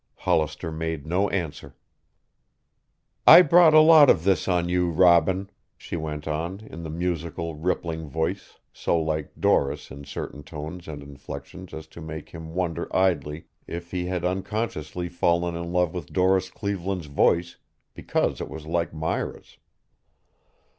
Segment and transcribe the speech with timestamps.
[0.15, 1.75] Hollister made no answer.
[3.27, 7.53] "I brought a lot of this on you, Robin," she went on in the musical,
[7.53, 12.87] rippling voice so like Doris in certain tones and inflections as to make him wonder
[12.95, 17.57] idly if he had unconsciously fallen in love with Doris Cleveland's voice
[17.93, 19.59] because it was like Myra's.